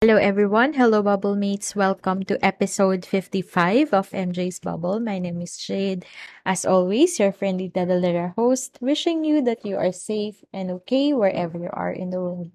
[0.00, 0.80] Hello everyone.
[0.80, 1.76] Hello Bubble Mates.
[1.76, 4.96] Welcome to episode 55 of MJ's Bubble.
[4.96, 6.08] My name is Jade.
[6.40, 11.60] As always, your friendly Dadalera host, wishing you that you are safe and okay wherever
[11.60, 12.48] you are in the world.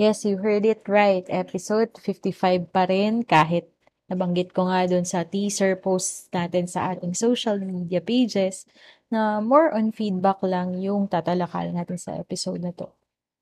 [0.00, 1.28] Yes, you heard it right.
[1.28, 3.68] Episode 55 pa rin kahit
[4.08, 8.64] nabanggit ko nga dun sa teaser post natin sa ating social media pages
[9.12, 12.88] na more on feedback lang yung tatalakal natin sa episode na to.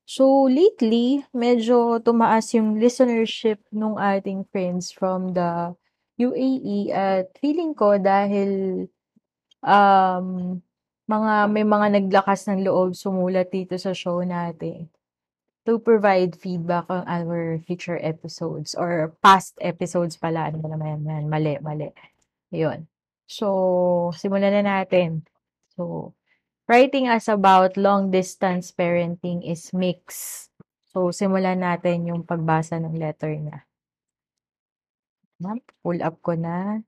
[0.06, 5.74] So, lately, medyo tumaas yung listenership nung ating friends from the
[6.14, 8.86] UAE at feeling ko dahil
[9.66, 10.58] um,
[11.10, 14.86] mga may mga naglakas ng loob sumulat dito sa show natin
[15.66, 20.54] to provide feedback on our future episodes or past episodes pala.
[20.54, 21.26] Ano ba naman yan?
[21.26, 21.90] Mali, mali.
[22.54, 22.86] Yun.
[23.26, 25.26] So, simulan na natin.
[25.74, 26.14] So,
[26.66, 30.50] writing us about long distance parenting is mixed.
[30.90, 33.66] So, simulan natin yung pagbasa ng letter niya.
[35.84, 36.82] Pull up ko na.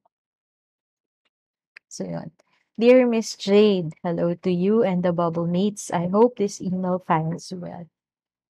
[1.89, 2.31] So, yun.
[2.79, 5.91] Dear Miss Jade, hello to you and the bubble mates.
[5.91, 7.91] I hope this email finds you well.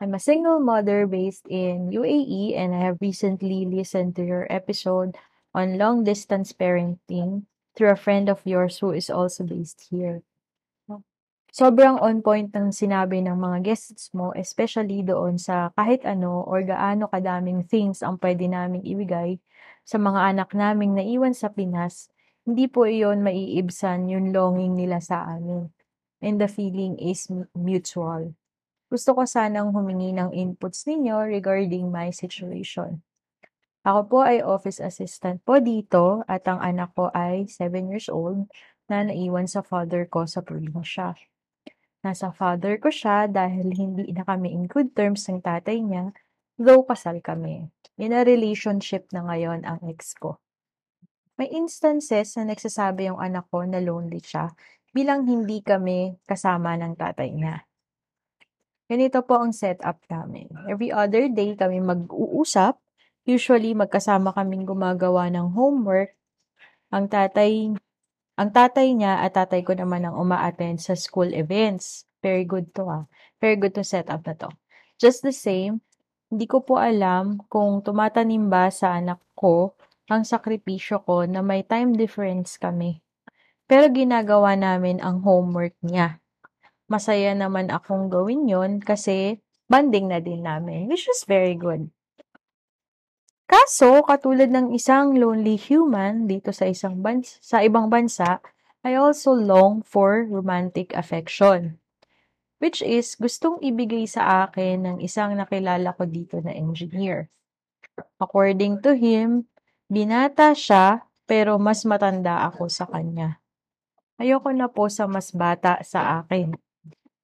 [0.01, 5.17] I'm a single mother based in UAE and I have recently listened to your episode
[5.55, 10.23] on long distance parenting through a friend of yours who is also based here.
[11.49, 16.61] Sobrang on point ng sinabi ng mga guests mo, especially doon sa kahit ano or
[16.61, 19.41] gaano kadaming things ang pwede naming ibigay
[19.89, 22.13] sa mga anak naming naiwan sa Pinas,
[22.45, 25.73] hindi po iyon maiibsan yung longing nila sa amin.
[26.21, 28.37] And the feeling is mutual.
[28.93, 33.01] Gusto ko sanang humingi ng inputs ninyo regarding my situation.
[33.89, 38.45] Ako po ay office assistant po dito at ang anak ko ay 7 years old
[38.93, 41.17] na naiwan sa father ko sa probinsya.
[42.07, 46.15] Nasa father ko siya dahil hindi na kami in good terms ng tatay niya,
[46.55, 47.67] though kasal kami.
[47.99, 50.39] In a relationship na ngayon ang ex ko.
[51.39, 54.51] May instances na nagsasabi yung anak ko na lonely siya
[54.95, 57.63] bilang hindi kami kasama ng tatay niya.
[58.89, 60.49] Ganito po ang setup namin.
[60.65, 62.81] Every other day kami mag-uusap.
[63.29, 66.17] Usually magkasama kaming gumagawa ng homework.
[66.89, 67.77] Ang tatay
[68.39, 72.07] ang tatay niya at tatay ko naman ang uma-attend sa school events.
[72.23, 73.05] Very good to ah.
[73.43, 74.55] Very good to set up na to.
[74.95, 75.83] Just the same,
[76.31, 79.75] hindi ko po alam kung tumatanim ba sa anak ko
[80.07, 83.03] ang sakripisyo ko na may time difference kami.
[83.67, 86.23] Pero ginagawa namin ang homework niya.
[86.89, 91.93] Masaya naman akong gawin yon kasi banding na din namin, which was very good.
[93.49, 98.45] Kaso, katulad ng isang lonely human dito sa isang bansa, sa ibang bansa,
[98.85, 101.81] I also long for romantic affection.
[102.61, 107.33] Which is, gustong ibigay sa akin ng isang nakilala ko dito na engineer.
[108.21, 109.49] According to him,
[109.89, 113.41] binata siya, pero mas matanda ako sa kanya.
[114.21, 116.53] Ayoko na po sa mas bata sa akin.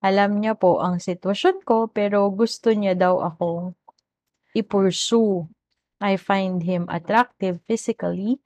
[0.01, 3.77] Alam niya po ang sitwasyon ko, pero gusto niya daw akong
[4.57, 5.45] i-pursue
[6.05, 8.45] I find him attractive physically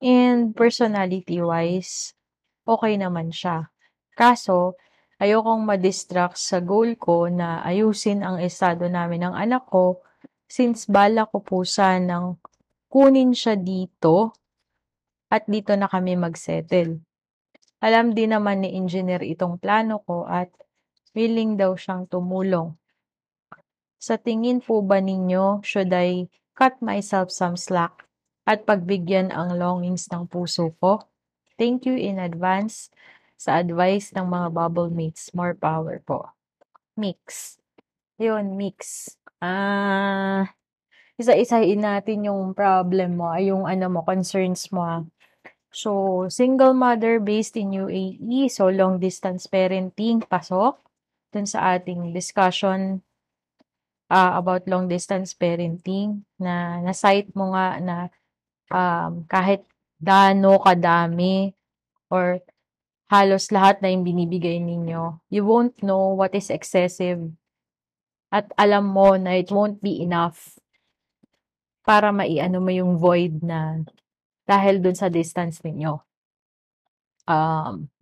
[0.00, 2.16] and personality-wise,
[2.64, 3.68] okay naman siya.
[4.16, 4.80] Kaso,
[5.20, 10.00] ayokong ma-distract sa goal ko na ayusin ang estado namin ng anak ko
[10.48, 12.40] since bala ko po sanang
[12.88, 14.32] kunin siya dito
[15.28, 17.04] at dito na kami mag-settle.
[17.84, 20.48] Alam din naman ni engineer itong plano ko at
[21.12, 22.74] willing daw siyang tumulong.
[24.02, 26.26] Sa tingin po ba ninyo, should I
[26.58, 28.02] cut myself some slack
[28.42, 31.06] at pagbigyan ang longings ng puso ko?
[31.54, 32.90] Thank you in advance
[33.38, 35.30] sa advice ng mga bubble mates.
[35.38, 36.34] More power po.
[36.98, 37.54] Mix.
[38.18, 39.06] Yun, mix.
[39.38, 40.50] Ah,
[41.14, 44.82] isa-isahin natin yung problem mo, yung ano mo, concerns mo.
[44.82, 45.02] Ah.
[45.70, 50.82] So, single mother based in UAE, so long distance parenting, pasok.
[51.30, 53.06] Dun sa ating discussion
[54.12, 57.96] uh, about long distance parenting na na-cite mo nga na
[58.68, 59.64] um, kahit
[59.96, 61.56] dano kadami
[62.12, 62.44] or
[63.08, 67.24] halos lahat na yung binibigay ninyo, you won't know what is excessive
[68.32, 70.56] at alam mo na it won't be enough
[71.84, 73.84] para maiano mo yung void na
[74.48, 76.00] dahil dun sa distance ninyo.
[77.28, 77.92] Um,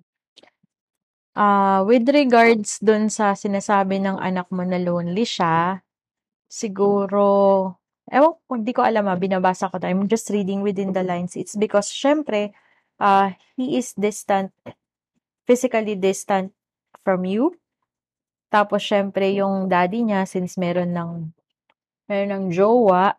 [1.35, 5.83] uh, with regards dun sa sinasabi ng anak mo na lonely siya,
[6.51, 7.23] siguro,
[8.11, 9.79] ewan hindi ko alam ah, binabasa ko.
[9.87, 11.39] I'm just reading within the lines.
[11.39, 12.51] It's because, syempre,
[12.99, 14.51] uh, he is distant,
[15.47, 16.51] physically distant
[17.07, 17.55] from you.
[18.51, 21.31] Tapos, syempre, yung daddy niya, since meron ng,
[22.11, 23.15] meron ng jowa,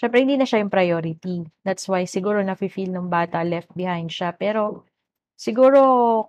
[0.00, 1.44] syempre, hindi na siya yung priority.
[1.60, 4.32] That's why, siguro, nafe-feel ng bata left behind siya.
[4.32, 4.88] Pero,
[5.36, 5.80] siguro,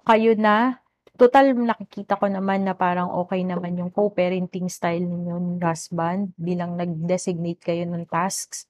[0.03, 0.83] kayo na,
[1.15, 6.75] total nakikita ko naman na parang okay naman yung co-parenting style ninyo ng husband bilang
[6.75, 8.67] nag-designate kayo ng tasks.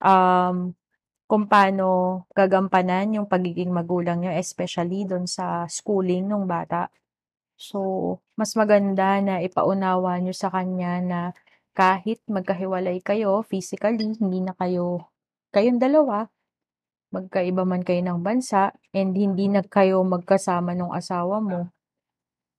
[0.00, 0.76] Um,
[1.24, 6.92] kung paano gagampanan yung pagiging magulang nyo, especially doon sa schooling ng bata.
[7.56, 11.20] So, mas maganda na ipaunawa nyo sa kanya na
[11.74, 15.10] kahit magkahiwalay kayo physically, hindi na kayo,
[15.50, 16.30] kayong dalawa,
[17.10, 21.73] magkaiba man kayo ng bansa, and hindi na kayo magkasama ng asawa mo,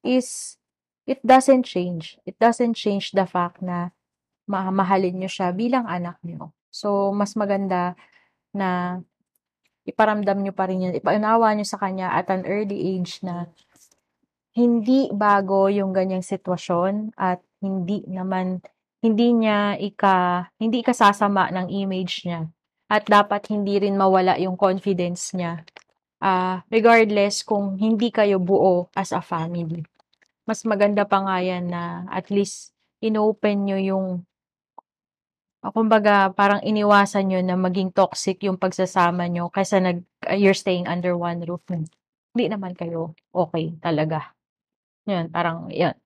[0.05, 0.61] is,
[1.09, 2.21] it doesn't change.
[2.23, 3.89] It doesn't change the fact na
[4.45, 6.53] mamahalin nyo siya bilang anak nyo.
[6.69, 7.97] So, mas maganda
[8.53, 9.01] na
[9.85, 13.49] iparamdam nyo pa rin yun, ipaunawa nyo sa kanya at an early age na
[14.55, 18.63] hindi bago yung ganyang sitwasyon at hindi naman
[19.03, 22.47] hindi niya ika hindi ikasasama ng image niya
[22.87, 25.61] at dapat hindi rin mawala yung confidence niya
[26.23, 29.83] uh, regardless kung hindi kayo buo as a family
[30.45, 34.07] mas maganda pa nga yan na at least inopen nyo yung
[35.73, 40.85] kumbaga parang iniwasan nyo na maging toxic yung pagsasama nyo kaysa nag, uh, you're staying
[40.85, 41.65] under one roof.
[41.65, 44.35] Hindi naman kayo okay talaga.
[45.09, 45.97] Yun, parang, yun.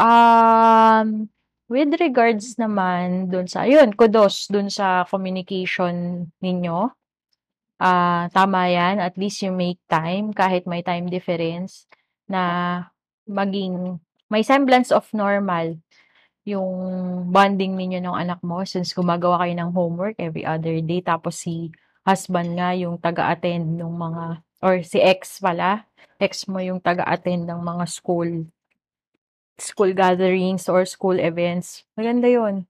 [0.00, 1.28] Um,
[1.68, 6.92] with regards naman dun sa, yun, kudos dun sa communication ninyo.
[7.82, 11.90] Uh, tama yan, at least you make time, kahit may time difference,
[12.30, 12.86] na
[13.28, 15.76] maging, may semblance of normal
[16.42, 16.74] yung
[17.30, 21.70] bonding ninyo ng anak mo since gumagawa kayo ng homework every other day tapos si
[22.02, 25.86] husband nga yung taga-attend ng mga or si ex pala
[26.18, 28.50] ex mo yung taga-attend ng mga school
[29.62, 31.86] school gatherings or school events.
[31.94, 32.66] Maganda yun.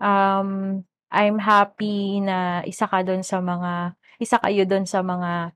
[0.00, 0.82] Um,
[1.12, 5.52] I'm happy na isa ka doon sa mga, isa kayo doon sa mga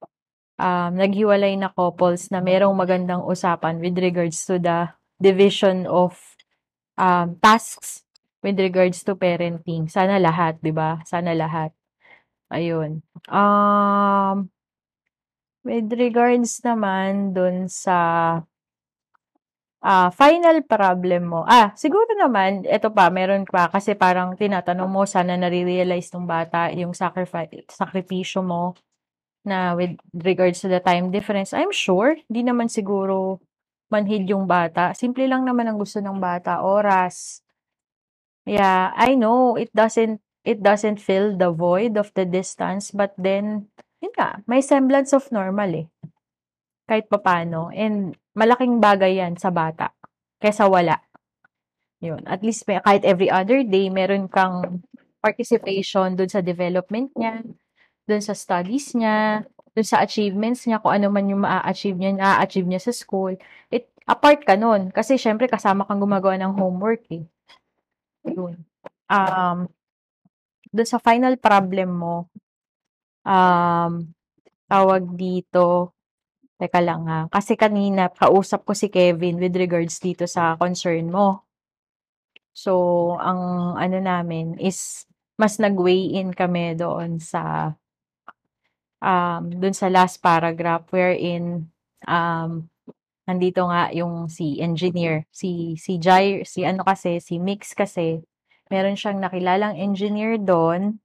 [0.58, 4.90] um, naghiwalay na couples na merong magandang usapan with regards to the
[5.22, 6.18] division of
[6.98, 8.02] um, tasks
[8.42, 9.86] with regards to parenting.
[9.86, 10.98] Sana lahat, di ba?
[11.06, 11.70] Sana lahat.
[12.50, 13.00] Ayun.
[13.30, 14.50] Um,
[15.62, 17.94] With regards naman dun sa
[19.78, 21.40] ah, final problem mo.
[21.46, 26.66] Ah, siguro naman, eto pa, meron pa, kasi parang tinatanong mo, sana nare-realize ng bata
[26.74, 28.74] yung sacrifice, sakripisyo mo
[29.42, 31.50] na with regards to the time difference.
[31.50, 33.42] I'm sure, di naman siguro
[33.90, 34.94] manhid yung bata.
[34.96, 37.42] Simple lang naman ang gusto ng bata, oras.
[38.46, 43.70] Yeah, I know it doesn't it doesn't fill the void of the distance, but then
[44.02, 45.86] yun nga, may semblance of normal eh.
[46.90, 47.70] Kahit papano.
[47.70, 49.94] And malaking bagay yan sa bata.
[50.42, 50.98] Kesa wala.
[52.02, 52.26] Yun.
[52.26, 54.82] At least may, kahit every other day, meron kang
[55.22, 57.46] participation dun sa development niya,
[58.12, 62.68] dun sa studies niya, dun sa achievements niya, kung ano man yung maa-achieve niya, na-achieve
[62.68, 63.32] niya sa school.
[63.72, 64.92] It, apart ka nun.
[64.92, 67.24] Kasi syempre kasama kang gumagawa ng homework eh.
[68.28, 68.60] Yun.
[69.08, 69.72] Um,
[70.68, 72.28] dun sa final problem mo,
[73.24, 74.12] um,
[74.68, 75.96] tawag dito,
[76.56, 81.42] teka lang ha, kasi kanina kausap ko si Kevin with regards dito sa concern mo.
[82.54, 85.08] So, ang ano namin is
[85.40, 87.72] mas nag-weigh in kami doon sa
[89.02, 91.66] um, doon sa last paragraph wherein
[92.06, 92.70] um,
[93.26, 98.22] nandito nga yung si engineer, si si Jair, si ano kasi, si Mix kasi,
[98.70, 101.02] meron siyang nakilalang engineer doon.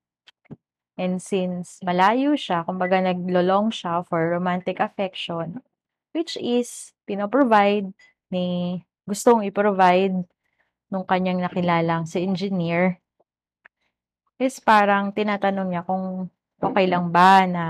[0.98, 5.62] And since malayo siya, kumbaga naglo-long siya for romantic affection,
[6.10, 7.94] which is pinoprovide
[8.34, 10.26] ni gustong i-provide
[10.90, 12.98] nung kanyang nakilalang si engineer,
[14.42, 17.66] is parang tinatanong niya kung okay lang ba na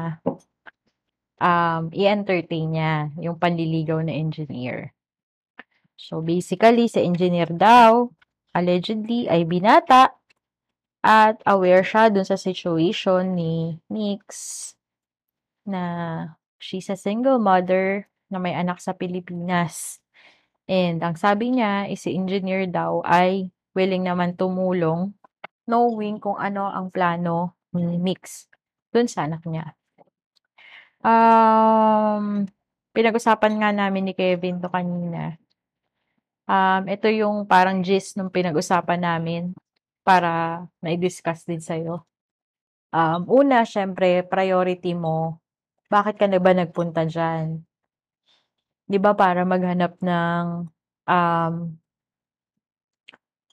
[1.41, 4.93] um, i-entertain niya yung panliligaw na engineer.
[5.97, 8.13] So basically, si engineer daw,
[8.53, 10.13] allegedly, ay binata
[11.01, 14.25] at aware siya dun sa situation ni Nix
[15.67, 15.83] na
[16.61, 19.99] she's a single mother na may anak sa Pilipinas.
[20.67, 25.15] And ang sabi niya is si engineer daw ay willing naman tumulong
[25.67, 28.51] knowing kung ano ang plano ni Mix
[28.97, 29.77] dun sa anak niya.
[31.05, 32.49] Um,
[32.97, 35.37] pinag-usapan nga namin ni Kevin to kanina.
[36.49, 39.53] Um, ito yung parang gist nung pinag-usapan namin
[40.01, 42.01] para na-discuss din sa'yo.
[42.89, 45.37] Um, una, syempre, priority mo.
[45.93, 47.63] Bakit ka na ba nagpunta dyan?
[48.87, 50.45] 'Di ba para maghanap ng
[51.07, 51.53] um,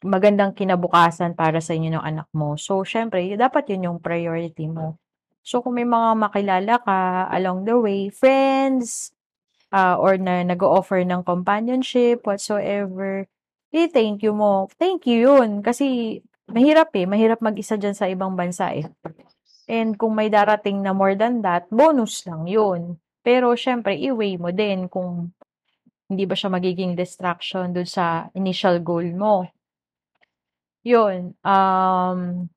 [0.05, 2.55] magandang kinabukasan para sa inyo ng anak mo.
[2.61, 5.01] So, syempre, dapat yun yung priority mo.
[5.45, 9.13] So, kung may mga makilala ka along the way, friends,
[9.69, 13.29] uh, or na nag-offer ng companionship, whatsoever,
[13.75, 14.73] eh, thank you mo.
[14.81, 15.61] Thank you yun.
[15.61, 17.05] Kasi, mahirap eh.
[17.05, 18.89] Mahirap mag-isa dyan sa ibang bansa eh.
[19.69, 22.97] And kung may darating na more than that, bonus lang yun.
[23.21, 25.33] Pero, syempre, i-weigh mo din kung
[26.09, 29.49] hindi ba siya magiging distraction dun sa initial goal mo.
[30.85, 31.33] Yun.
[31.41, 32.49] Um,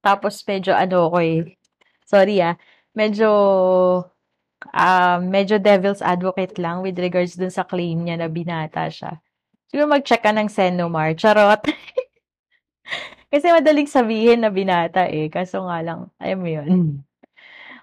[0.00, 1.57] tapos, medyo ano ko eh.
[2.08, 2.56] Sorry ah.
[2.96, 3.28] Medyo,
[4.72, 9.20] uh, medyo devil's advocate lang with regards dun sa claim niya na binata siya.
[9.68, 11.12] Siguro mag-check ka ng Senomar.
[11.12, 11.60] Charot.
[13.32, 15.28] Kasi madaling sabihin na binata eh.
[15.28, 16.68] Kaso nga lang, ayun mo yun.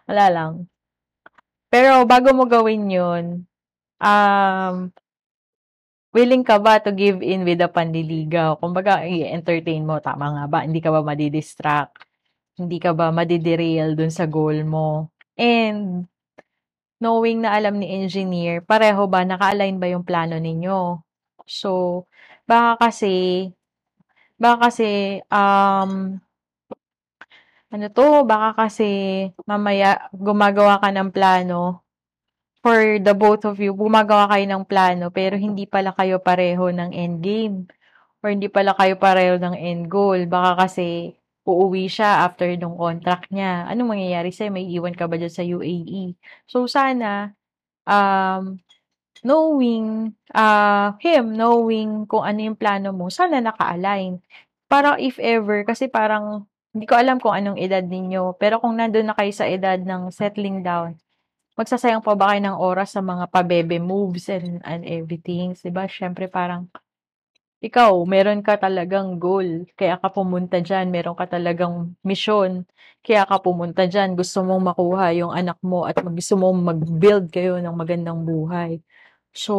[0.09, 0.53] Wala lang.
[1.69, 3.25] Pero bago mo gawin yun,
[4.01, 4.75] um,
[6.15, 8.57] willing ka ba to give in with a panliligaw?
[8.57, 10.01] Kumbaga, i-entertain mo.
[10.01, 10.59] Tama nga ba?
[10.65, 12.04] Hindi ka ba madidistract?
[12.55, 15.11] Hindi ka ba madiderail dun sa goal mo?
[15.35, 16.07] And,
[17.03, 21.03] knowing na alam ni engineer, pareho ba, naka-align ba yung plano ninyo?
[21.45, 22.05] So,
[22.47, 23.51] baka kasi,
[24.35, 26.19] Baka kasi, um,
[27.73, 28.85] ano 'to, baka kasi
[29.49, 31.83] mamaya gumagawa ka ng plano
[32.63, 36.91] for the both of you, gumagawa kayo ng plano pero hindi pala kayo pareho ng
[36.95, 37.67] endgame
[38.23, 40.19] or hindi pala kayo pareho ng end goal.
[40.29, 43.69] Baka kasi uuwi siya after nung contract niya.
[43.69, 44.49] Anong mangyayari sa'yo?
[44.49, 46.17] May iwan ka ba dyan sa UAE?
[46.49, 47.37] So, sana,
[47.85, 48.57] um,
[49.21, 54.21] knowing uh, him, knowing kung ano yung plano mo, sana naka-align.
[54.65, 59.07] Para if ever, kasi parang, hindi ko alam kung anong edad ninyo, pero kung nandun
[59.07, 60.97] na kayo sa edad ng settling down,
[61.55, 65.55] magsasayang pa ba kayo ng oras sa mga pabebe moves and, and everything?
[65.55, 65.87] Diba?
[65.87, 66.67] Siyempre parang,
[67.65, 72.63] ikaw, meron ka talagang goal, kaya ka pumunta dyan, meron ka talagang mission,
[73.05, 77.57] kaya ka pumunta dyan, gusto mong makuha yung anak mo at gusto mong mag-build kayo
[77.61, 78.81] ng magandang buhay.
[79.33, 79.53] So,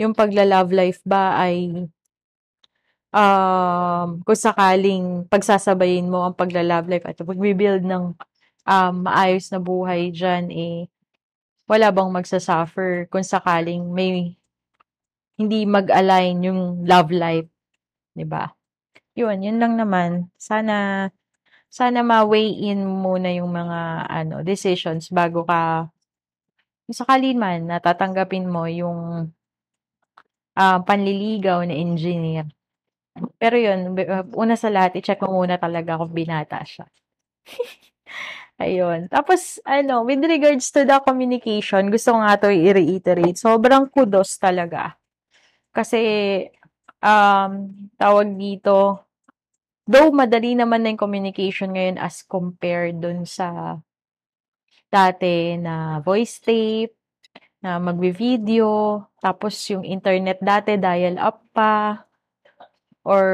[0.00, 1.88] yung pagla-love life ba ay
[3.12, 8.14] um, kung sakaling pagsasabayin mo ang pagla-love life at pagbi-build ng
[8.68, 10.86] um, maayos na buhay dyan, eh,
[11.68, 14.37] wala bang magsasuffer kung sakaling may
[15.38, 17.48] hindi mag-align yung love life,
[18.14, 18.50] 'di ba?
[19.18, 20.30] Yun, yun lang naman.
[20.38, 21.08] Sana
[21.68, 25.88] sana ma-weigh in muna yung mga ano decisions bago ka
[26.88, 29.30] sakali man natatanggapin mo yung
[30.58, 32.46] uh, panliligaw na engineer.
[33.38, 33.98] Pero yun,
[34.34, 36.86] una sa lahat, i-check mo muna talaga kung binata siya.
[38.62, 39.06] Ayun.
[39.10, 43.38] Tapos, ano, with regards to the communication, gusto ko nga to i-reiterate.
[43.38, 44.98] Sobrang kudos talaga.
[45.78, 46.02] Kasi,
[46.98, 49.06] um, tawag dito,
[49.86, 53.78] though madali naman na yung communication ngayon as compared dun sa
[54.90, 56.98] dati na voice tape,
[57.62, 62.02] na magvi-video, tapos yung internet dati dial up pa,
[63.06, 63.26] or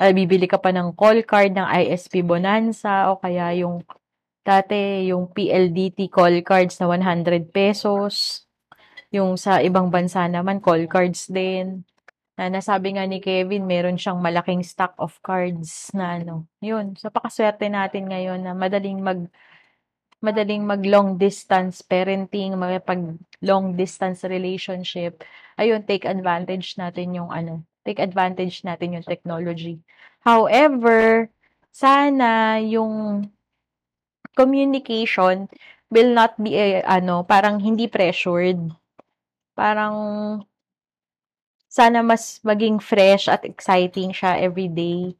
[0.00, 3.84] ay, bibili ka pa ng call card ng ISP Bonanza, o kaya yung
[4.40, 8.47] dati yung PLDT call cards na 100 pesos,
[9.08, 11.84] yung sa ibang bansa naman call cards din.
[12.38, 16.46] Na nasabi nga ni Kevin, meron siyang malaking stock of cards na ano.
[16.62, 19.26] Yun, so pakaswerte natin ngayon na madaling mag
[20.18, 23.00] madaling mag long distance parenting, pag
[23.42, 25.22] long distance relationship,
[25.58, 29.78] ayun, take advantage natin yung ano, take advantage natin yung technology.
[30.26, 31.30] However,
[31.70, 33.26] sana yung
[34.34, 35.50] communication
[35.90, 38.77] will not be eh, ano, parang hindi pressured.
[39.58, 39.96] Parang
[41.68, 45.18] sana mas maging fresh at exciting siya every day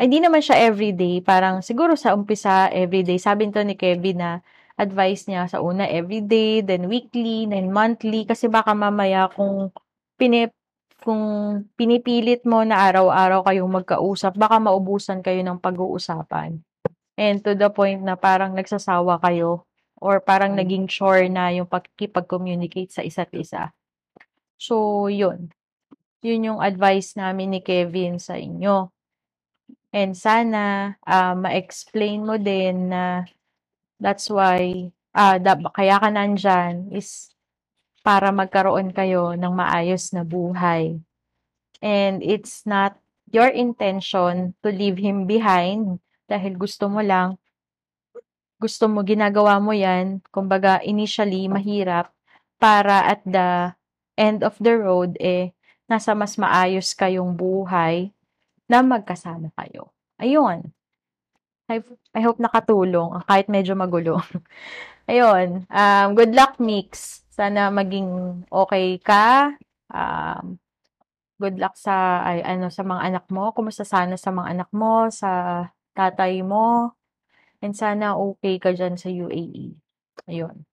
[0.00, 1.20] ay, hindi naman siya everyday.
[1.20, 3.20] Parang siguro sa umpisa, everyday.
[3.20, 4.30] Sabi nito ni Kevin na
[4.80, 8.24] advice niya sa una everyday, then weekly, then monthly.
[8.24, 9.68] Kasi baka mamaya kung
[10.16, 10.56] pinip
[11.02, 11.22] kung
[11.76, 16.62] pinipilit mo na araw-araw kayong magkausap, baka maubusan kayo ng pag-uusapan.
[17.18, 19.66] And to the point na parang nagsasawa kayo
[20.02, 23.70] or parang naging chore na yung pagkipag-communicate sa isa't isa.
[24.58, 25.54] So, yun.
[26.26, 28.90] Yun yung advice namin ni Kevin sa inyo.
[29.94, 33.22] And sana uh, ma-explain mo din na
[34.02, 37.30] that's why uh, da, kaya ka nandyan is
[38.02, 40.98] para magkaroon kayo ng maayos na buhay.
[41.78, 42.98] And it's not
[43.30, 47.38] your intention to leave him behind dahil gusto mo lang,
[48.62, 52.14] gusto mo, ginagawa mo yan, kumbaga initially mahirap
[52.62, 53.74] para at the
[54.14, 55.50] end of the road, eh,
[55.90, 58.14] nasa mas maayos kayong buhay
[58.70, 59.90] na magkasama kayo.
[60.22, 60.70] Ayun.
[61.66, 61.82] I,
[62.14, 64.22] I hope nakatulong, kahit medyo magulo.
[65.10, 65.66] Ayun.
[65.66, 67.20] Um, good luck, Mix.
[67.32, 69.56] Sana maging okay ka.
[69.90, 70.62] Um,
[71.42, 73.50] good luck sa ay ano sa mga anak mo.
[73.50, 75.64] Kumusta sana sa mga anak mo, sa
[75.96, 76.94] tatay mo.
[77.62, 79.78] And sana okay ka diyan sa UAE.
[80.26, 80.66] Ayun.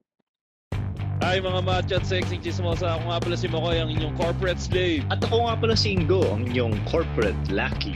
[1.20, 2.98] Hi mga macho at sexy chismosa.
[2.98, 5.06] Ako nga pala si Makoy, ang inyong corporate slave.
[5.14, 7.94] At ako nga pala si Ingo, ang inyong corporate lucky.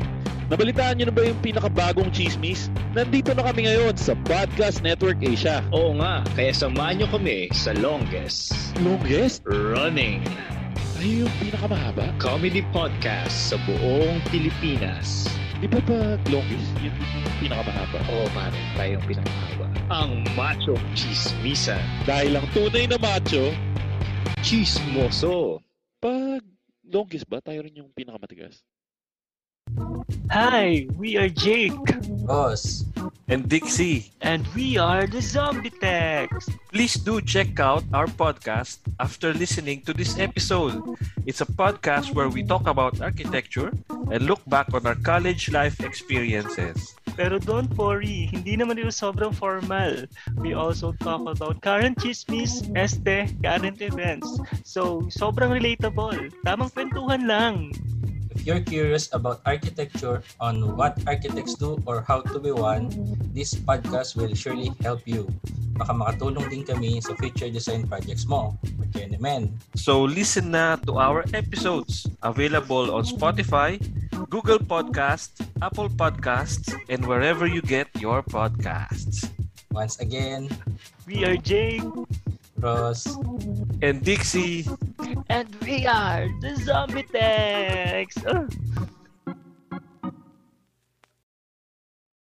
[0.52, 2.68] Nabalitaan niyo na ba yung pinakabagong chismis?
[2.94, 5.66] Nandito na kami ngayon sa Podcast Network Asia.
[5.74, 9.42] Oo nga, kaya samahan niyo kami sa longest Longest?
[9.48, 10.22] running
[11.00, 12.12] Ay, yung pinakamahaba?
[12.22, 15.26] comedy podcast sa buong Pilipinas.
[15.64, 16.76] Di ba ba longest?
[16.84, 16.92] Yung
[17.40, 17.96] pinakamahaba?
[18.12, 19.66] Oo pare, tayo ang pinakamahaba.
[19.96, 21.80] Ang Macho Chismisan.
[22.04, 23.56] Dahil lang tunay na macho,
[24.44, 25.64] Chismoso.
[26.04, 26.44] pag
[26.84, 28.60] longest ba, tayo rin yung pinakamatigas?
[30.32, 31.78] Hi, we are Jake,
[32.28, 32.84] Boss,
[33.28, 34.12] and Dixie.
[34.22, 36.50] and we are the Zombie Techs.
[36.72, 40.82] Please do check out our podcast after listening to this episode.
[41.26, 45.80] It's a podcast where we talk about architecture and look back on our college life
[45.80, 46.96] experiences.
[47.16, 50.10] Pero don't worry, hindi naman ito sobrang formal.
[50.42, 54.28] We also talk about current chismis, este, current events.
[54.66, 56.34] So, sobrang relatable.
[56.42, 57.70] Tamang kwentuhan lang.
[58.34, 62.90] If you're curious about architecture on what architects do or how to be one,
[63.30, 65.30] this podcast will surely help you.
[65.78, 68.58] Baka makatulong din kami sa future design projects mo.
[68.82, 69.54] Magkaya naman.
[69.78, 73.78] So listen na to our episodes available on Spotify,
[74.30, 79.30] Google Podcasts, Apple Podcasts, and wherever you get your podcasts.
[79.74, 80.50] Once again,
[81.04, 81.84] We are Jake,
[82.64, 83.20] Ross,
[83.84, 84.64] And Dixie,
[85.30, 88.18] and we are the Zombie Techs.
[88.26, 88.48] Uh,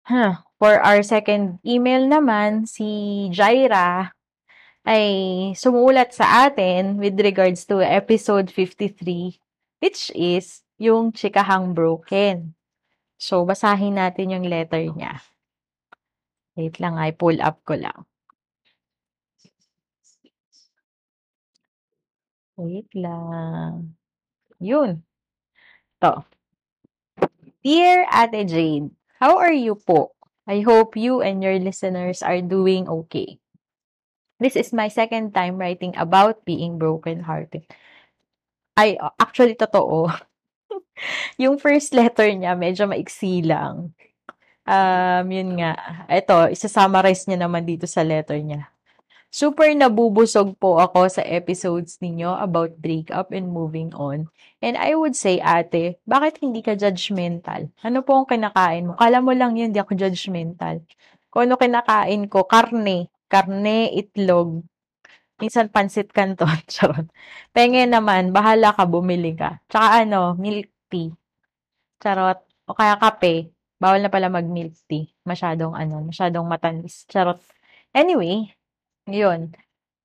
[0.05, 0.45] Huh.
[0.61, 2.85] For our second email naman, si
[3.33, 4.13] Jaira
[4.85, 5.09] ay
[5.57, 9.41] sumulat sa atin with regards to episode 53,
[9.81, 12.53] which is yung chikahang broken.
[13.17, 15.25] So, basahin natin yung letter niya.
[16.53, 18.05] Wait lang, ay pull up ko lang.
[22.55, 23.99] Wait lang.
[24.63, 25.03] Yun.
[25.99, 26.23] To.
[27.65, 30.15] Dear Ate Jade, how are you po?
[30.45, 33.41] I hope you and your listeners are doing okay.
[34.39, 37.65] This is my second time writing about being broken-hearted.
[38.77, 40.13] Ay, actually, totoo.
[41.43, 43.95] yung first letter niya, medyo maiksi lang.
[44.69, 46.05] Um, yun nga.
[46.11, 48.74] Ito, isa-summarize niya naman dito sa letter niya.
[49.35, 54.31] Super nabubusog po ako sa episodes ninyo about breakup and moving on.
[54.63, 57.67] And I would say, ate, bakit hindi ka judgmental?
[57.83, 58.93] Ano po ang kinakain mo?
[58.95, 60.87] Kala mo lang yun, di ako judgmental.
[61.35, 63.11] Kung ano kinakain ko, karne.
[63.27, 64.63] Karne, itlog.
[65.43, 66.55] Minsan pansit canton.
[66.71, 67.11] Charot.
[67.51, 69.59] Penge naman, bahala ka, bumili ka.
[69.67, 71.11] Tsaka ano, milk tea.
[71.99, 72.39] Charot.
[72.71, 73.51] O kaya kape.
[73.83, 75.11] Bawal na pala mag milk tea.
[75.27, 77.03] Masyadong ano, masyadong matanis.
[77.11, 77.43] Charot.
[77.91, 78.55] Anyway,
[79.09, 79.53] yun.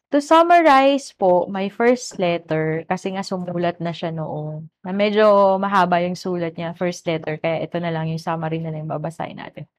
[0.09, 6.01] To summarize po, my first letter, kasi nga sumulat na siya noong, na medyo mahaba
[6.01, 9.37] yung sulat niya, first letter, kaya ito na lang yung summary na lang yung babasahin
[9.37, 9.69] natin.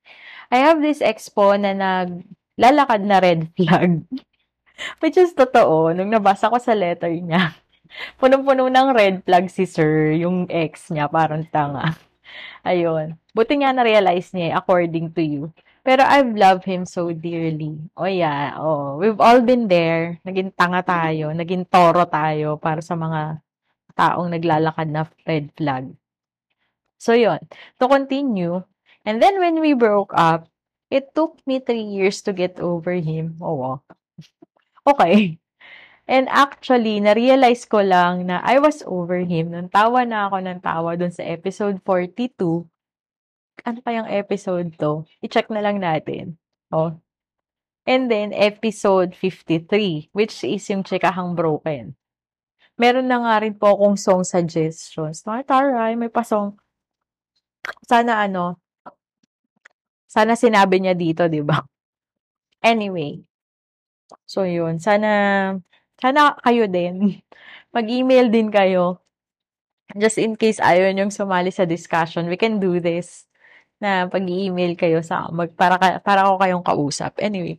[0.55, 4.07] I have this expo na naglalakad na red flag.
[5.03, 7.59] Which is totoo, nung nabasa ko sa letter niya,
[8.23, 11.99] punong-puno ng red flag si sir, yung ex niya, parang tanga.
[12.71, 13.19] Ayun.
[13.35, 15.43] Buti nga na-realize niya, according to you.
[15.81, 17.81] Pero I've loved him so dearly.
[17.97, 19.01] Oh yeah, oh.
[19.01, 20.21] We've all been there.
[20.25, 23.41] Naging tanga tayo, naging toro tayo para sa mga
[23.97, 25.89] taong naglalakad na red flag.
[27.01, 27.41] So yun,
[27.81, 28.61] to continue.
[29.09, 30.53] And then when we broke up,
[30.93, 33.41] it took me three years to get over him.
[33.41, 33.77] Oh, wow.
[34.91, 35.39] Okay.
[36.11, 39.55] And actually, na-realize ko lang na I was over him.
[39.55, 42.67] Nung tawa na ako ng tawa dun sa episode 42,
[43.65, 45.05] ano kayang episode to?
[45.25, 46.37] I-check na lang natin.
[46.73, 46.97] Oh.
[47.89, 51.97] And then, episode 53, which is yung chikahang broken.
[52.81, 55.21] meron na nga rin po akong song suggestions.
[55.29, 56.57] Mga taray, may pa-song.
[57.85, 58.57] Sana ano,
[60.09, 61.61] sana sinabi niya dito, di ba?
[62.65, 63.21] Anyway.
[64.25, 64.81] So, yun.
[64.81, 65.11] Sana,
[66.01, 67.21] sana kayo din.
[67.77, 69.05] Mag-email din kayo.
[69.95, 73.30] Just in case ayaw niyong sumali sa discussion, we can do this
[73.81, 77.17] na pag-email kayo sa mag para ka, para ako kayong kausap.
[77.19, 77.59] Anyway.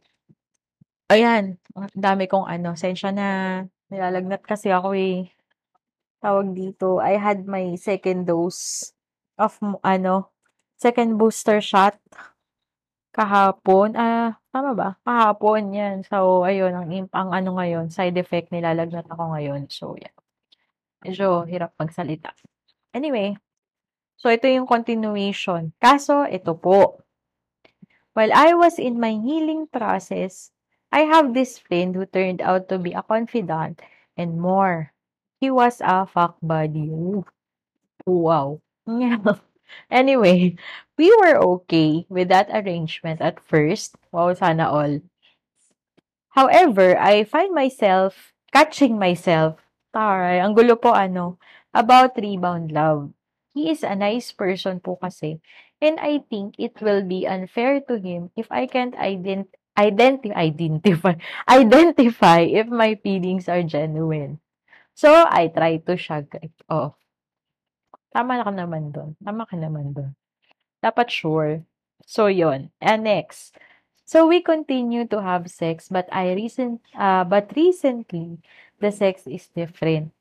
[1.11, 1.59] Ayan,
[1.91, 3.27] dami kong ano, sensya na
[3.91, 5.27] nilalagnat kasi ako eh.
[6.23, 8.93] Tawag dito, I had my second dose
[9.35, 10.31] of ano,
[10.79, 11.99] second booster shot
[13.11, 13.93] kahapon.
[13.99, 14.89] Ah, tama ba?
[15.03, 15.95] Kahapon yan.
[16.07, 19.67] So, ayun, ang, ang ano ngayon, side effect, nilalagnat ako ngayon.
[19.67, 20.15] So, yeah.
[21.03, 22.31] Medyo hirap magsalita.
[22.95, 23.35] Anyway,
[24.21, 25.73] so ito yung continuation.
[25.81, 27.01] Kaso, ito po.
[28.13, 30.53] While I was in my healing process,
[30.93, 33.81] I have this friend who turned out to be a confidant
[34.13, 34.93] and more.
[35.41, 36.91] He was a fuck buddy.
[38.05, 38.61] Wow.
[39.87, 40.55] Anyway,
[40.97, 43.95] we were okay with that arrangement at first.
[44.11, 44.99] Wow, sana all.
[46.35, 49.59] However, I find myself catching myself.
[49.95, 51.39] Taray, ang gulo po ano,
[51.71, 53.15] about rebound love.
[53.53, 55.43] He is a nice person po kasi.
[55.81, 61.15] And I think it will be unfair to him if I can't ident identi identify
[61.49, 64.39] identify if my feelings are genuine.
[64.93, 66.99] So, I try to shrug it off.
[68.11, 69.15] Tama ka naman dun.
[69.23, 70.11] Tama ka naman dun.
[70.83, 71.63] Dapat sure.
[72.03, 72.69] So, yon.
[72.83, 73.55] And next.
[74.03, 78.43] So, we continue to have sex, but I recent, uh, but recently,
[78.83, 80.11] the sex is different.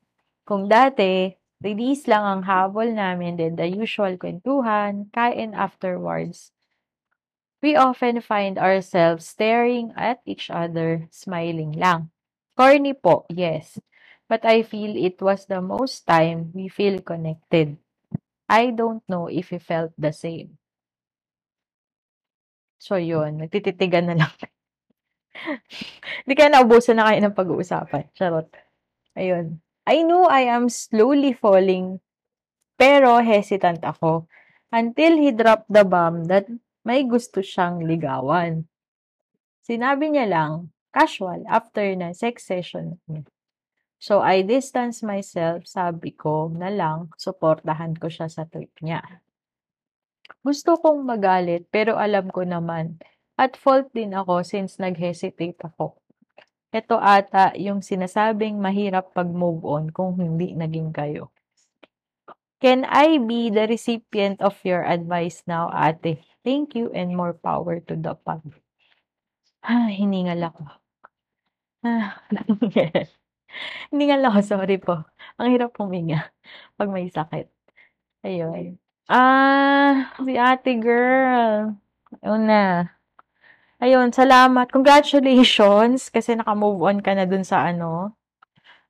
[0.47, 6.51] Kung dati, release lang ang habol namin, then the usual kwentuhan, kain afterwards.
[7.61, 12.09] We often find ourselves staring at each other, smiling lang.
[12.57, 13.77] Corny po, yes.
[14.25, 17.77] But I feel it was the most time we feel connected.
[18.49, 20.57] I don't know if you felt the same.
[22.81, 23.37] So, yun.
[23.39, 24.33] Nagtititigan na lang.
[26.25, 28.09] Hindi kaya naubusan na kayo ng pag-uusapan.
[28.17, 28.49] Charot.
[29.13, 29.61] Ayun.
[29.91, 31.99] I know I am slowly falling,
[32.79, 34.23] pero hesitant ako.
[34.71, 36.47] Until he dropped the bomb that
[36.87, 38.71] may gusto siyang ligawan.
[39.59, 43.03] Sinabi niya lang, casual, after na sex session.
[43.99, 49.03] So, I distance myself, sabi ko na lang, suportahan ko siya sa trip niya.
[50.41, 52.97] Gusto kong magalit, pero alam ko naman,
[53.35, 56.00] at fault din ako since nag-hesitate ako.
[56.71, 61.35] Ito ata yung sinasabing mahirap pag-move on kung hindi naging kayo.
[62.63, 66.23] Can I be the recipient of your advice now, ate?
[66.47, 68.55] Thank you and more power to the pub.
[69.67, 70.63] Ah, hiningal ako.
[71.83, 72.23] Ah,
[73.91, 75.03] hiningal ako, sorry po.
[75.35, 76.31] Ang hirap huminga
[76.79, 77.51] pag may sakit.
[78.23, 78.79] Ayun.
[79.11, 81.75] Ah, si ate girl.
[82.23, 83.00] Ayun na.
[83.81, 84.69] Ayun, salamat.
[84.69, 88.13] Congratulations kasi naka-move on ka na dun sa ano,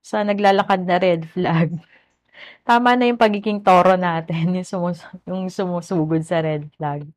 [0.04, 1.80] sa naglalakad na red flag.
[2.68, 7.08] Tama na yung pagiging toro natin, yung, sumus yung sumusugod sa red flag.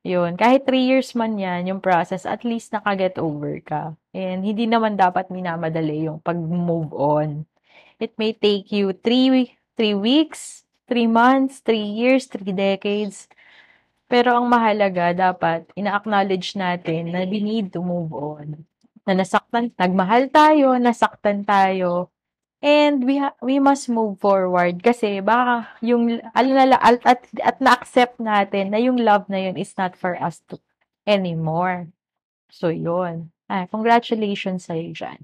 [0.00, 3.92] Yun, kahit 3 years man yan, yung process, at least nakaget over ka.
[4.16, 7.44] And hindi naman dapat minamadali yung pag-move on.
[8.00, 13.28] It may take you 3 3 weeks, 3 months, 3 years, 3 decades.
[14.10, 18.66] Pero ang mahalaga, dapat ina-acknowledge natin na we need to move on.
[19.06, 22.10] Na nasaktan, nagmahal tayo, nasaktan tayo,
[22.58, 28.18] and we ha- we must move forward kasi baka yung alala at, at, at na-accept
[28.18, 30.58] natin na yung love na yun is not for us to
[31.06, 31.86] anymore.
[32.50, 33.30] So, yun.
[33.46, 35.22] Ah, congratulations sa'yo dyan.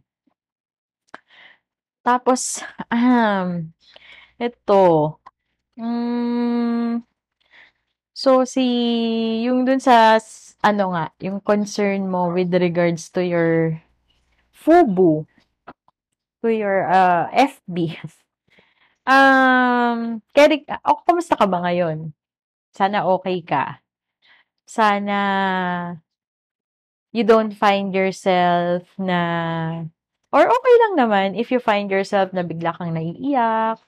[2.06, 2.62] Tapos,
[2.94, 3.74] um,
[4.38, 4.82] ito,
[5.74, 7.02] mm,
[8.16, 8.64] so, si,
[9.44, 10.16] yung dun sa,
[10.64, 13.76] ano nga, yung concern mo with regards to your
[14.56, 15.28] FUBU,
[16.40, 18.00] to your uh, FB.
[19.06, 22.10] Um, Kerik, oh, kumusta ka ba ngayon?
[22.74, 23.78] Sana okay ka.
[24.66, 25.14] Sana
[27.14, 29.20] you don't find yourself na
[30.34, 33.80] or okay lang naman if you find yourself na bigla kang naiiyak,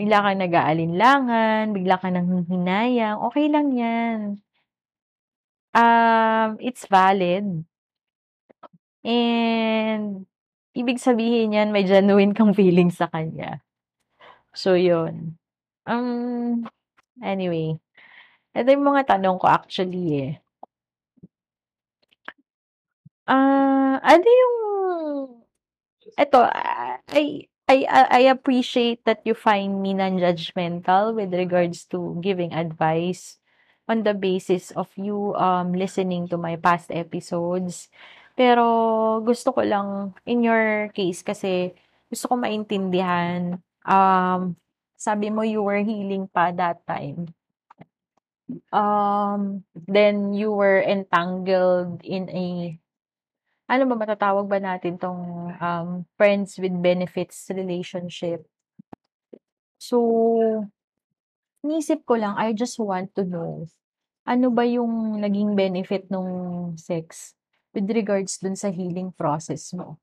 [0.00, 4.20] bigla kang nag-aalinlangan, bigla kang nanghihinayang, okay lang 'yan.
[5.76, 7.68] Um, it's valid.
[9.04, 10.24] And
[10.76, 13.60] ibig sabihin niyan may genuine kang feeling sa kanya.
[14.56, 15.38] So, yun.
[15.86, 16.66] Um,
[17.22, 17.78] anyway,
[18.56, 20.32] ito yung mga tanong ko actually eh.
[23.30, 24.56] Ah, ano yung
[26.18, 32.50] eto, ah, I I I appreciate that you find me non-judgmental with regards to giving
[32.50, 33.38] advice
[33.86, 37.86] on the basis of you um listening to my past episodes.
[38.34, 38.66] Pero
[39.22, 41.70] gusto ko lang in your case kasi
[42.10, 44.58] gusto ko maintindihan um
[44.98, 47.30] sabi mo you were healing pa that time.
[48.74, 52.46] Um then you were entangled in a
[53.70, 58.42] ano ba matatawag ba natin tong um friends with benefits relationship.
[59.78, 59.96] So
[61.62, 63.70] iniisip ko lang I just want to know
[64.26, 67.38] ano ba yung naging benefit nung sex
[67.70, 70.02] with regards dun sa healing process mo?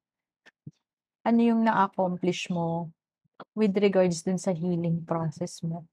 [1.28, 2.88] Ano yung na-accomplish mo
[3.52, 5.84] with regards dun sa healing process mo?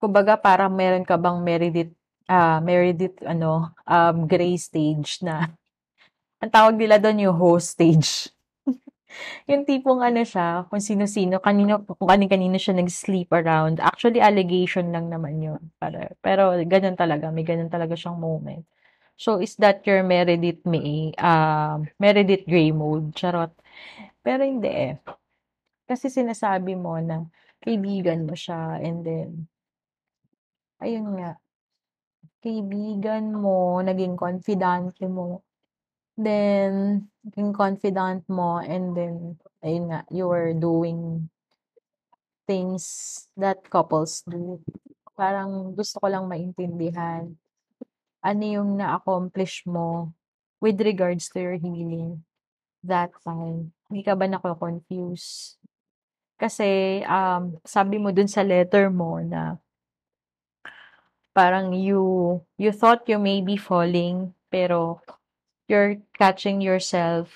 [0.00, 1.92] Kumbaga parang meron ka bang Meredith
[2.24, 5.52] ah Meredith ano um gray stage na
[6.44, 8.28] ang tawag nila dun yung host stage.
[9.50, 13.80] yung tipong ano siya, kung sino-sino, kanino, kung kanin-kanino siya nag-sleep around.
[13.80, 15.62] Actually, allegation lang naman yun.
[15.80, 18.68] Para, pero ganun talaga, may ganun talaga siyang moment.
[19.16, 23.16] So, is that your Meredith May, uh, Meredith Gray mode?
[23.16, 23.54] Charot.
[24.20, 25.00] Pero hindi eh.
[25.86, 27.24] Kasi sinasabi mo na
[27.62, 29.30] kaibigan mo siya and then,
[30.82, 31.38] ayun nga,
[32.44, 35.43] kaibigan mo, naging confidante mo,
[36.16, 41.30] then, naging confidant mo, and then, ayun nga, you were doing
[42.46, 42.84] things
[43.36, 44.60] that couples do.
[45.16, 47.32] Parang gusto ko lang maintindihan
[48.24, 50.08] ano yung na-accomplish mo
[50.56, 52.24] with regards to your healing
[52.80, 53.68] that time.
[53.92, 55.60] Hindi ka ba nako-confuse?
[56.40, 59.60] Kasi, um, sabi mo dun sa letter mo na
[61.36, 65.02] parang you you thought you may be falling pero
[65.68, 67.30] you're catching yourself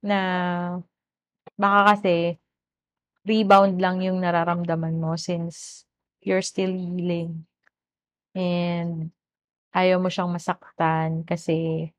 [0.00, 0.20] na
[1.58, 2.38] baka kasi
[3.26, 5.84] rebound lang yung nararamdaman mo since
[6.22, 7.44] you're still healing.
[8.32, 9.10] And
[9.74, 11.90] ayaw mo siyang masaktan kasi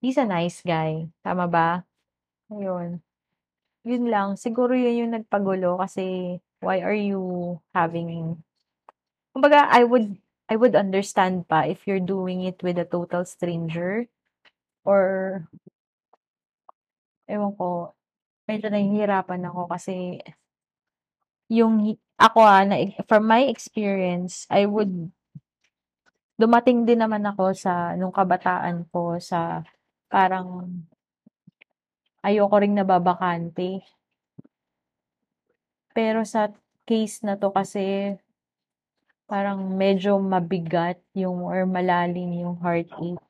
[0.00, 1.06] he's a nice guy.
[1.22, 1.86] Tama ba?
[2.50, 2.98] Ayun.
[3.86, 4.34] Yun lang.
[4.34, 8.40] Siguro yun yung nagpagulo kasi why are you having
[9.36, 14.06] kumbaga I would I would understand pa if you're doing it with a total stranger
[14.86, 15.42] or
[17.26, 17.90] ewan ko,
[18.46, 20.22] medyo nahihirapan ako kasi
[21.50, 22.78] yung ako ah, na,
[23.10, 25.10] from my experience, I would
[26.36, 29.64] dumating din naman ako sa nung kabataan ko sa
[30.12, 30.68] parang
[32.22, 33.82] ayoko ring nababakante.
[35.96, 36.52] Pero sa
[36.84, 38.14] case na to kasi
[39.26, 43.22] parang medyo mabigat yung or malalim yung heartache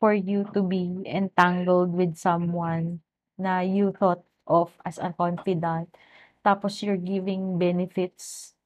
[0.00, 3.04] for you to be entangled with someone
[3.36, 5.92] na you thought of as a confidant.
[6.40, 8.56] Tapos you're giving benefits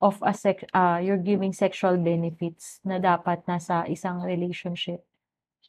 [0.00, 5.04] of a sex, uh, you're giving sexual benefits na dapat nasa isang relationship.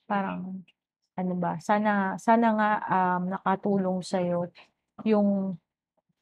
[0.08, 0.64] Parang,
[1.20, 4.48] ano ba, sana, sana nga um, nakatulong sa'yo
[5.04, 5.60] yung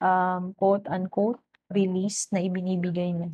[0.02, 1.40] um, quote-unquote
[1.72, 3.32] release na ibinibigay niya.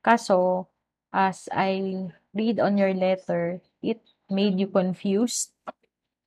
[0.00, 0.68] Kaso,
[1.12, 4.00] as I read on your letter, it
[4.32, 5.52] made you confused.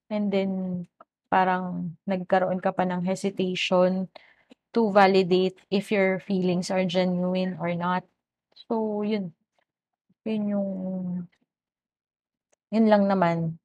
[0.09, 0.85] And then,
[1.33, 4.13] parang nagkaroon ka pa ng hesitation
[4.73, 8.05] to validate if your feelings are genuine or not.
[8.69, 9.33] So, yun.
[10.23, 10.71] Yun yung,
[12.69, 13.57] yun lang naman.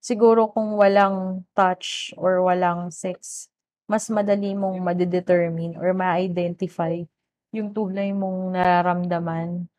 [0.00, 3.48] Siguro kung walang touch or walang sex,
[3.88, 7.04] mas madali mong madedetermine or ma-identify
[7.54, 9.70] yung tunay mong nararamdaman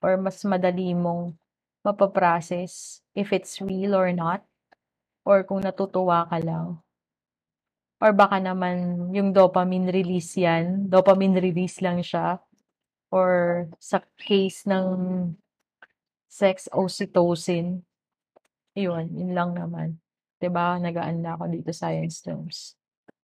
[0.00, 1.36] or mas madali mong
[1.84, 4.40] mapaprocess if it's real or not
[5.28, 6.80] or kung natutuwa ka lang.
[8.00, 12.40] Or baka naman yung dopamine release yan, dopamine release lang siya.
[13.08, 14.88] Or sa case ng
[16.28, 17.80] sex oxytocin,
[18.76, 20.00] yun, yun lang naman.
[20.44, 22.76] ba nagaan na ako dito science terms.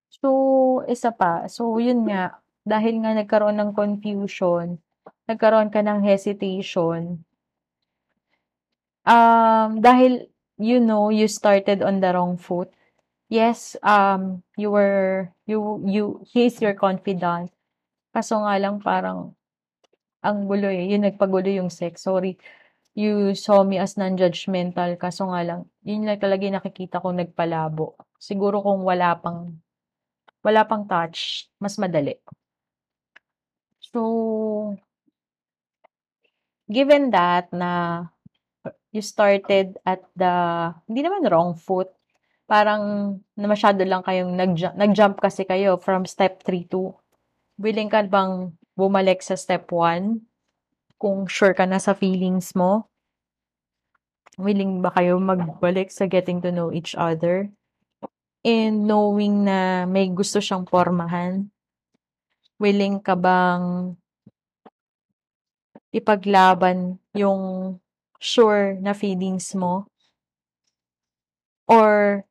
[0.08, 4.79] So, isa pa, so yun nga, dahil nga nagkaroon ng confusion,
[5.27, 7.25] nagkaroon ka ng hesitation,
[9.07, 10.29] um, dahil,
[10.61, 12.68] you know, you started on the wrong foot.
[13.31, 17.55] Yes, um, you were, you, you, he is your confidant.
[18.11, 19.38] Kaso nga lang parang,
[20.20, 22.05] ang gulo eh, yun nagpagulo yung sex.
[22.05, 22.37] Sorry,
[22.92, 24.99] you saw me as non-judgmental.
[24.99, 27.94] Kaso nga lang, yun lang talaga yung nakikita ko nagpalabo.
[28.18, 29.62] Siguro kung wala pang,
[30.42, 32.18] wala pang touch, mas madali.
[33.90, 34.76] So,
[36.70, 38.07] given that na
[38.94, 40.35] you started at the,
[40.87, 41.90] hindi naman wrong foot,
[42.50, 46.94] parang na masyado lang kayong nag-jump, nag-jump kasi kayo from step 3 to
[47.61, 50.24] willing ka bang bumalik sa step 1
[50.96, 52.88] kung sure ka na sa feelings mo?
[54.40, 57.53] Willing ba kayo magbalik sa getting to know each other?
[58.40, 61.53] And knowing na may gusto siyang pormahan?
[62.61, 63.96] Willing ka bang
[65.90, 67.75] ipaglaban yung
[68.20, 69.88] sure na feelings mo?
[71.64, 72.23] Or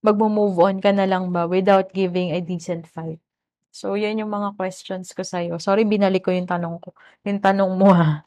[0.00, 3.20] magmo-move on ka na lang ba without giving a decent fight?
[3.68, 5.60] So, yan yung mga questions ko sa'yo.
[5.60, 6.96] Sorry, binalik ko yung tanong ko.
[7.28, 8.24] Yung tanong mo ha.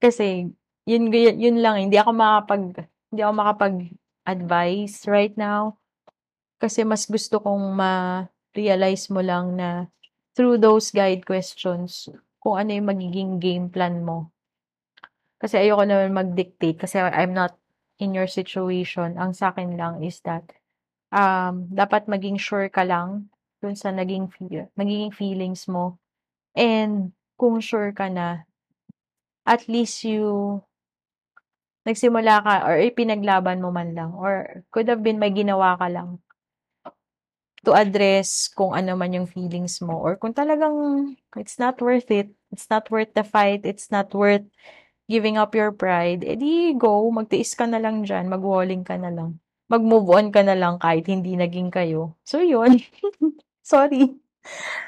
[0.00, 0.48] Kasi,
[0.88, 1.84] yun, yun lang.
[1.84, 5.76] Hindi ako makapag, hindi ako makapag-advise right now.
[6.56, 9.92] Kasi mas gusto kong ma-realize mo lang na
[10.38, 12.06] through those guide questions,
[12.38, 14.30] kung ano yung magiging game plan mo.
[15.42, 17.58] Kasi ayoko naman mag-dictate kasi I'm not
[17.98, 19.18] in your situation.
[19.18, 20.46] Ang sa akin lang is that
[21.10, 25.98] um, dapat maging sure ka lang dun sa naging feel, magiging feelings mo.
[26.54, 28.46] And kung sure ka na,
[29.42, 30.62] at least you
[31.82, 36.22] nagsimula ka or ipinaglaban mo man lang or could have been may ginawa ka lang
[37.66, 42.30] to address kung ano man yung feelings mo or kung talagang it's not worth it,
[42.54, 44.46] it's not worth the fight, it's not worth
[45.08, 49.40] giving up your pride, edi go, magtiis ka na lang dyan, mag-walling ka na lang.
[49.68, 52.16] Mag-move on ka na lang kahit hindi naging kayo.
[52.24, 52.80] So, yun.
[53.64, 54.16] Sorry.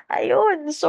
[0.08, 0.72] Ayun.
[0.72, 0.88] So,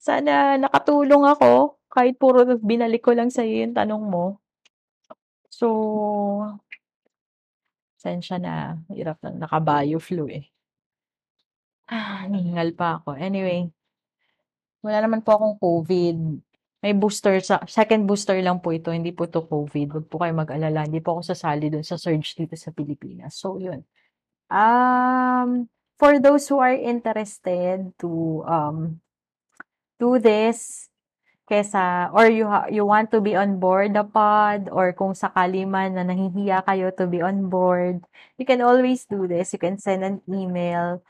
[0.00, 1.80] sana nakatulong ako.
[1.88, 4.40] Kahit puro binalik ko lang sa'yo yung tanong mo.
[5.48, 5.68] So,
[8.04, 8.76] sensya na.
[8.92, 9.48] Hirap na.
[9.48, 10.44] Nakabayo flu eh.
[11.88, 13.16] Ah, ningal pa ako.
[13.16, 13.72] Anyway,
[14.84, 16.16] wala naman po akong COVID.
[16.84, 18.92] May booster sa, second booster lang po ito.
[18.92, 19.86] Hindi po to COVID.
[19.96, 20.84] Huwag po kayo mag-alala.
[20.84, 23.40] Hindi po ako sasali dun sa surge dito sa Pilipinas.
[23.40, 23.80] So, yun.
[24.52, 29.00] Um, for those who are interested to um
[29.96, 30.90] do this
[31.44, 35.68] kesa or you ha- you want to be on board the pod or kung sakali
[35.68, 38.00] man na nahihiya kayo to be on board
[38.40, 41.04] you can always do this you can send an email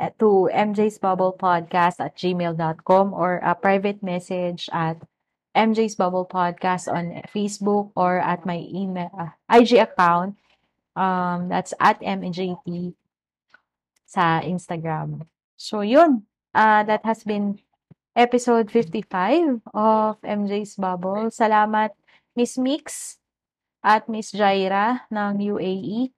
[0.00, 4.98] at, to MJ's Bubble Podcast at gmail.com or a private message at
[5.54, 10.34] MJ's Bubble Podcast on Facebook or at my email uh, IG account
[10.96, 12.94] um that's at MJT
[14.14, 15.26] sa Instagram.
[15.58, 16.22] So, yun.
[16.54, 17.58] Uh, that has been
[18.14, 21.34] episode 55 of MJ's Bubble.
[21.34, 21.90] Salamat,
[22.38, 23.18] Miss Mix
[23.82, 26.14] at Miss Jaira ng UAE.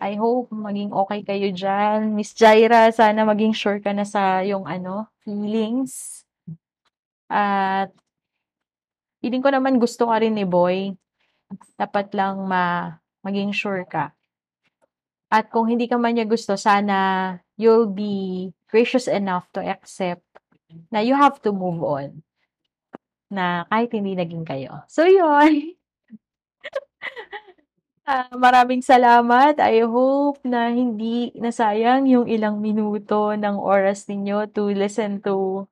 [0.00, 2.16] I hope maging okay kayo dyan.
[2.16, 6.24] Miss Jaira, sana maging sure ka na sa yung ano, feelings.
[7.28, 7.92] At
[9.20, 10.96] feeling ko naman gusto ka rin ni Boy.
[11.76, 14.16] Dapat lang ma maging sure ka.
[15.28, 20.24] At kung hindi ka man niya gusto, sana you'll be gracious enough to accept
[20.88, 22.22] na you have to move on.
[23.30, 24.82] Na kahit hindi naging kayo.
[24.90, 25.78] So, yun.
[28.06, 29.62] uh, maraming salamat.
[29.62, 35.66] I hope na hindi nasayang yung ilang minuto ng oras ninyo to listen to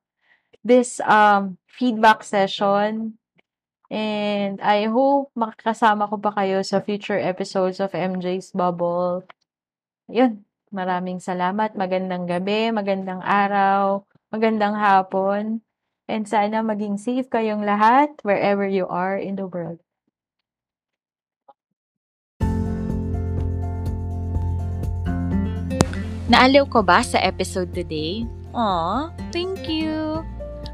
[0.62, 3.18] this um, feedback session.
[3.88, 9.24] And I hope makakasama ko pa kayo sa future episodes of MJ's Bubble.
[10.12, 11.72] Yun, maraming salamat.
[11.72, 15.62] Magandang gabi, magandang araw, magandang hapon.
[16.08, 19.84] And sana maging safe kayong lahat wherever you are in the world.
[26.32, 28.24] Naaliw ko ba sa episode today?
[28.56, 30.24] Aw, thank you!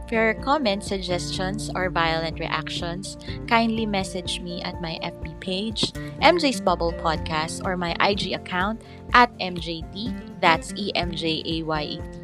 [0.07, 3.19] For your comments, suggestions, or violent reactions,
[3.51, 5.91] kindly message me at my FB page,
[6.23, 8.83] MJ's Bubble Podcast, or my IG account
[9.15, 12.24] at MJT, that's E-M-J-A-Y-A-T.